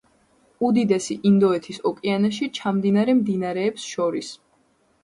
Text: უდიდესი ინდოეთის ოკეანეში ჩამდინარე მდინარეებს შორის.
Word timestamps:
უდიდესი 0.69 1.17
ინდოეთის 1.31 1.81
ოკეანეში 1.91 2.49
ჩამდინარე 2.61 3.17
მდინარეებს 3.21 3.89
შორის. 3.93 4.35